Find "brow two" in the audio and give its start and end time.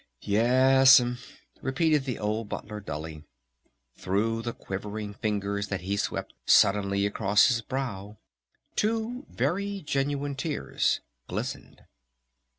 7.61-9.27